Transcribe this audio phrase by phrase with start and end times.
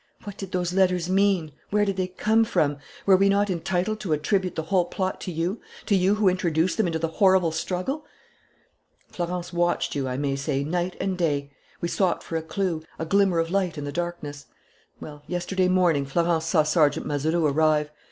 [0.23, 1.51] What did those letters mean?
[1.69, 2.79] Where did they come from?
[3.05, 6.77] Were we not entitled to attribute the whole plot to you, to you who introduced
[6.77, 8.03] them into the horrible struggle?
[9.11, 11.51] "Florence watched you, I may say, night and day.
[11.81, 14.47] We sought for a clue, a glimmer of light in the darkness....
[14.99, 17.91] Well, yesterday morning, Florence saw Sergeant Mazeroux arrive.